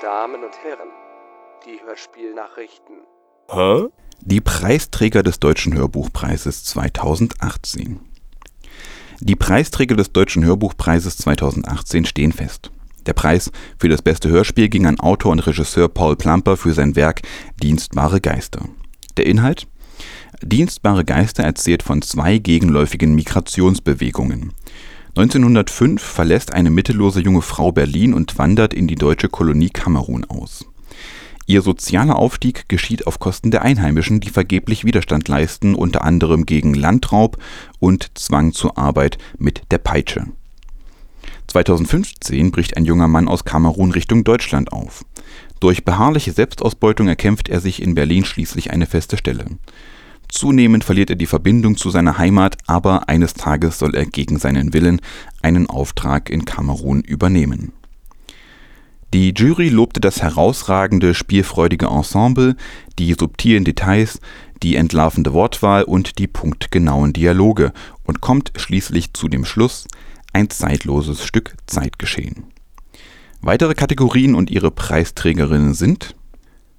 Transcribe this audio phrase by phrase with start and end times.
[0.00, 0.88] Damen und Herren,
[1.66, 2.96] die Hörspielnachrichten.
[3.50, 3.88] Hä?
[4.22, 8.00] Die Preisträger des Deutschen Hörbuchpreises 2018.
[9.20, 12.70] Die Preisträger des Deutschen Hörbuchpreises 2018 stehen fest.
[13.04, 16.96] Der Preis für das beste Hörspiel ging an Autor und Regisseur Paul Plumper für sein
[16.96, 17.20] Werk
[17.62, 18.62] Dienstbare Geister.
[19.18, 19.66] Der Inhalt?
[20.40, 24.54] Dienstbare Geister erzählt von zwei gegenläufigen Migrationsbewegungen.
[25.16, 30.66] 1905 verlässt eine mittellose junge Frau Berlin und wandert in die deutsche Kolonie Kamerun aus.
[31.46, 36.74] Ihr sozialer Aufstieg geschieht auf Kosten der Einheimischen, die vergeblich Widerstand leisten, unter anderem gegen
[36.74, 37.38] Landraub
[37.78, 40.26] und Zwang zur Arbeit mit der Peitsche.
[41.46, 45.02] 2015 bricht ein junger Mann aus Kamerun Richtung Deutschland auf.
[45.60, 49.46] Durch beharrliche Selbstausbeutung erkämpft er sich in Berlin schließlich eine feste Stelle.
[50.28, 54.72] Zunehmend verliert er die Verbindung zu seiner Heimat, aber eines Tages soll er gegen seinen
[54.72, 55.00] Willen
[55.42, 57.72] einen Auftrag in Kamerun übernehmen.
[59.14, 62.56] Die Jury lobte das herausragende, spielfreudige Ensemble,
[62.98, 64.20] die subtilen Details,
[64.62, 67.72] die entlarvende Wortwahl und die punktgenauen Dialoge
[68.04, 69.86] und kommt schließlich zu dem Schluss,
[70.32, 72.44] ein zeitloses Stück Zeitgeschehen.
[73.40, 76.16] Weitere Kategorien und ihre Preisträgerinnen sind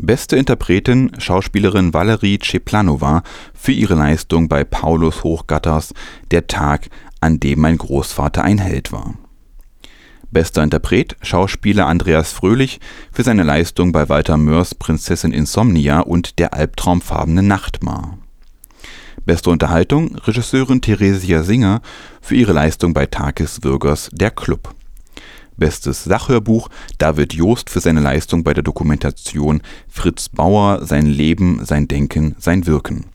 [0.00, 5.92] Beste Interpretin Schauspielerin Valerie Ceplanova für ihre Leistung bei Paulus Hochgatters
[6.30, 6.88] Der Tag,
[7.20, 9.14] an dem mein Großvater ein Held war
[10.30, 12.78] Bester Interpret Schauspieler Andreas Fröhlich
[13.10, 18.18] für seine Leistung bei Walter Mörs Prinzessin Insomnia und Der albtraumfarbene Nachtmar.
[19.26, 21.82] Beste Unterhaltung Regisseurin Theresia Singer
[22.20, 24.76] für ihre Leistung bei Takis Würgers Der Club.
[25.58, 26.68] Bestes Sachhörbuch.
[26.96, 32.66] David Joost für seine Leistung bei der Dokumentation Fritz Bauer Sein Leben, sein Denken, sein
[32.66, 33.06] Wirken.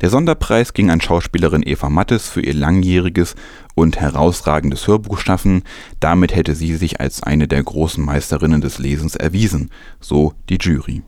[0.00, 3.34] Der Sonderpreis ging an Schauspielerin Eva Mattes für ihr langjähriges
[3.74, 5.62] und herausragendes Hörbuchschaffen,
[6.00, 11.02] damit hätte sie sich als eine der großen Meisterinnen des Lesens erwiesen, so die Jury.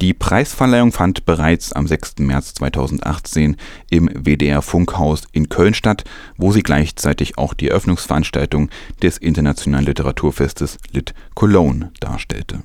[0.00, 2.20] Die Preisverleihung fand bereits am 6.
[2.20, 3.56] März 2018
[3.90, 6.04] im WDR Funkhaus in Köln statt,
[6.38, 8.70] wo sie gleichzeitig auch die Eröffnungsveranstaltung
[9.02, 12.62] des Internationalen Literaturfestes Lit Cologne darstellte.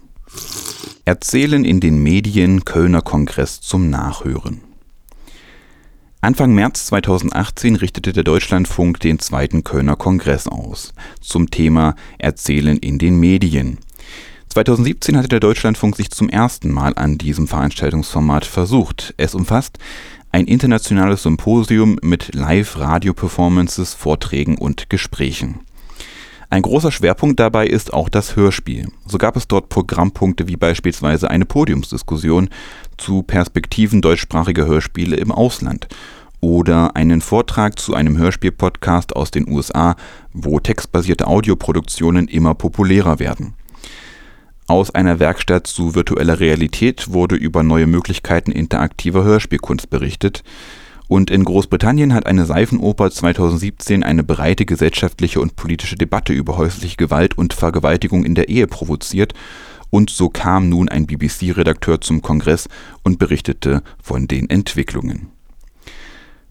[1.04, 4.62] Erzählen in den Medien Kölner Kongress zum Nachhören.
[6.22, 12.98] Anfang März 2018 richtete der Deutschlandfunk den zweiten Kölner Kongress aus zum Thema Erzählen in
[12.98, 13.80] den Medien.
[14.56, 19.14] 2017 hatte der Deutschlandfunk sich zum ersten Mal an diesem Veranstaltungsformat versucht.
[19.18, 19.80] Es umfasst
[20.32, 25.60] ein internationales Symposium mit Live-Radio-Performances, Vorträgen und Gesprächen.
[26.50, 28.88] Ein großer Schwerpunkt dabei ist auch das Hörspiel.
[29.06, 32.48] So gab es dort Programmpunkte wie beispielsweise eine Podiumsdiskussion
[32.98, 35.90] zu Perspektiven deutschsprachiger Hörspiele im Ausland
[36.40, 39.98] oder einen Vortrag zu einem Hörspiel-Podcast aus den USA,
[40.32, 43.54] wo textbasierte Audioproduktionen immer populärer werden.
[44.68, 50.44] Aus einer Werkstatt zu virtueller Realität wurde über neue Möglichkeiten interaktiver Hörspielkunst berichtet.
[51.08, 56.98] Und in Großbritannien hat eine Seifenoper 2017 eine breite gesellschaftliche und politische Debatte über häusliche
[56.98, 59.36] Gewalt und Vergewaltigung in der Ehe provoziert
[59.96, 62.68] und so kam nun ein BBC-Redakteur zum Kongress
[63.04, 65.35] und berichtete von den Entwicklungen.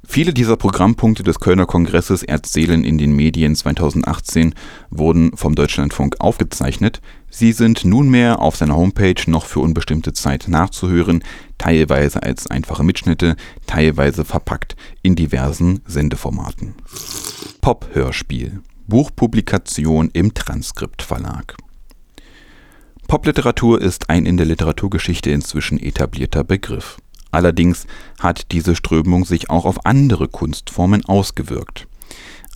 [0.07, 4.55] Viele dieser Programmpunkte des Kölner Kongresses erzählen in den Medien 2018
[4.91, 7.01] wurden vom Deutschlandfunk aufgezeichnet.
[7.31, 11.25] Sie sind nunmehr auf seiner Homepage noch für unbestimmte Zeit nachzuhören,
[11.59, 16.75] teilweise als einfache Mitschnitte, teilweise verpackt in diversen Sendeformaten.
[17.61, 21.57] Pop-Hörspiel Buchpublikation im Transkript Verlag
[23.09, 26.99] Popliteratur ist ein in der Literaturgeschichte inzwischen etablierter Begriff.
[27.35, 27.89] Allerdings
[28.21, 31.89] hat diese Strömung sich auch auf andere Kunstformen ausgewirkt.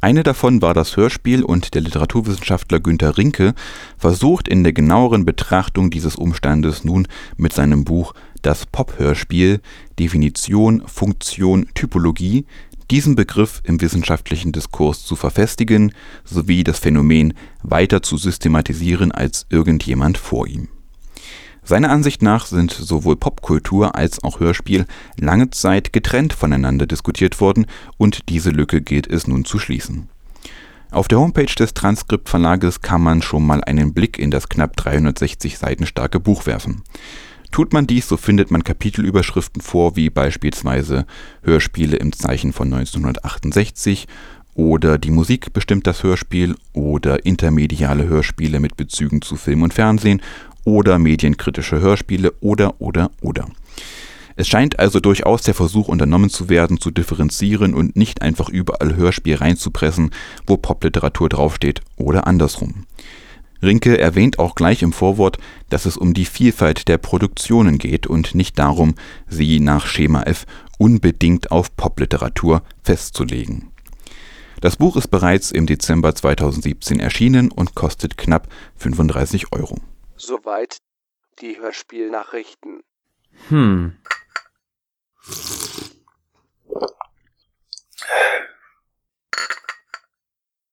[0.00, 3.54] Eine davon war das Hörspiel und der Literaturwissenschaftler Günter Rinke
[3.96, 9.60] versucht in der genaueren Betrachtung dieses Umstandes nun mit seinem Buch Das Pop-Hörspiel
[9.98, 12.46] Definition, Funktion, Typologie
[12.88, 15.92] diesen Begriff im wissenschaftlichen Diskurs zu verfestigen
[16.22, 17.34] sowie das Phänomen
[17.64, 20.68] weiter zu systematisieren als irgendjemand vor ihm.
[21.68, 24.86] Seiner Ansicht nach sind sowohl Popkultur als auch Hörspiel
[25.20, 27.66] lange Zeit getrennt voneinander diskutiert worden
[27.98, 30.08] und diese Lücke gilt es nun zu schließen.
[30.90, 34.78] Auf der Homepage des Transkript Verlages kann man schon mal einen Blick in das knapp
[34.78, 36.84] 360 Seiten starke Buch werfen.
[37.50, 41.04] Tut man dies, so findet man Kapitelüberschriften vor, wie beispielsweise
[41.42, 44.06] Hörspiele im Zeichen von 1968
[44.58, 50.20] oder die Musik bestimmt das Hörspiel oder intermediale Hörspiele mit Bezügen zu Film und Fernsehen
[50.68, 53.48] oder medienkritische Hörspiele oder oder oder.
[54.36, 58.94] Es scheint also durchaus der Versuch unternommen zu werden, zu differenzieren und nicht einfach überall
[58.94, 60.10] Hörspiel reinzupressen,
[60.46, 62.84] wo Popliteratur draufsteht oder andersrum.
[63.62, 65.38] Rinke erwähnt auch gleich im Vorwort,
[65.70, 68.94] dass es um die Vielfalt der Produktionen geht und nicht darum,
[69.26, 70.46] sie nach Schema F
[70.78, 73.70] unbedingt auf Popliteratur festzulegen.
[74.60, 79.78] Das Buch ist bereits im Dezember 2017 erschienen und kostet knapp 35 Euro.
[80.18, 80.78] Soweit
[81.40, 82.82] die Hörspielnachrichten.
[83.48, 83.98] Hm.